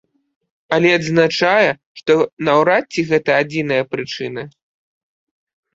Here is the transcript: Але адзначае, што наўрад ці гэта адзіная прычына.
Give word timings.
Але 0.77 0.89
адзначае, 0.99 1.69
што 2.01 2.11
наўрад 2.49 2.83
ці 2.97 3.01
гэта 3.13 3.31
адзіная 3.45 3.83
прычына. 3.95 4.43